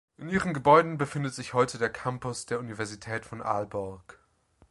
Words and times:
In 0.17 0.29
ihren 0.29 0.55
Gebäuden 0.55 0.97
befindet 0.97 1.35
sich 1.35 1.53
heute 1.53 1.77
der 1.77 1.91
Campus 1.91 2.47
der 2.47 2.57
Universität 2.57 3.23
von 3.23 3.39
Aalborg. 3.43 4.17